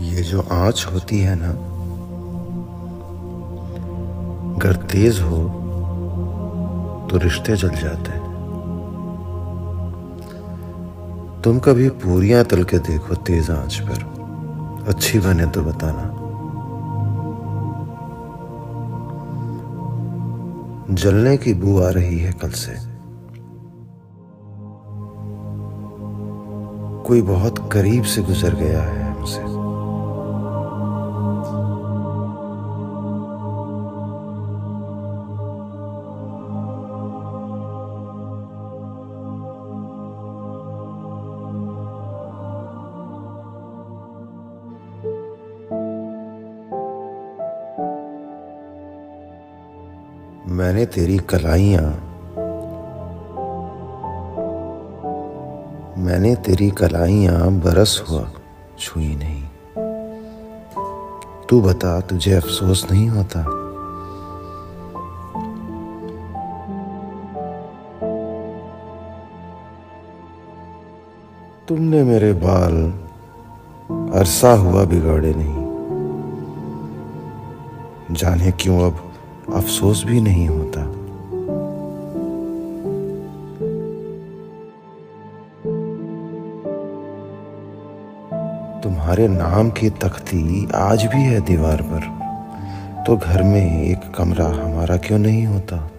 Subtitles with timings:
[0.00, 1.50] ये जो आँच होती है ना,
[4.54, 5.38] अगर तेज हो
[7.10, 8.28] तो रिश्ते जल जाते हैं।
[11.44, 16.06] तुम कभी पूरियाँ तल के देखो तेज आँच पर। अच्छी बने तो बताना।
[20.94, 22.74] जलने की बू आ रही है कल से।
[27.04, 29.69] कोई बहुत करीब से गुजर गया है हमसे।
[50.60, 51.90] मैंने तेरी कलाइयाँ,
[55.98, 58.30] मैंने तेरी कलाइयाँ बरस हुआ
[58.78, 59.44] छुई नहीं।
[61.48, 63.42] तू बता, तुझे अफसोस नहीं होता?
[71.68, 72.76] तुमने मेरे बाल
[74.20, 75.60] अरसा हुआ बिगाड़े नहीं।
[78.14, 79.09] जाने क्यों अब
[79.54, 80.82] अफसोस भी नहीं होता।
[88.80, 92.20] तुम्हारे नाम की तख्ती आज भी है दीवार पर।
[93.06, 95.90] तो घर में एक कमरा हमारा क्यों नहीं होता?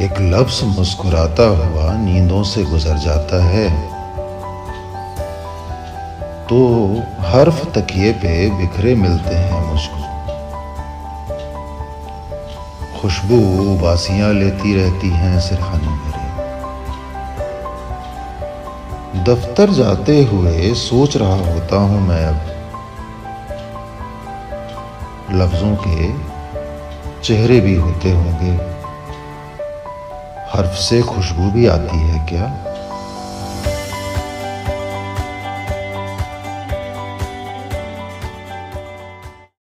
[0.00, 3.70] एक लफ्ज मुस्कुराता हुआ नींदों से गुजर जाता है।
[6.46, 6.58] तो
[7.20, 10.00] हर्फ तकिए पे बिखरे मिलते हैं मुझको।
[13.00, 13.36] खुशबू
[13.74, 16.26] उबासियाँ लेती रहती हैं सिरहाने मेरे।
[19.24, 22.40] दफ्तर जाते हुए सोच रहा होता हूँ मैं अब।
[25.32, 26.12] लफ्जों के
[27.22, 28.79] चेहरे भी होते होंगे।
[30.60, 32.46] हर्फ से खुशबू भी आती है क्या?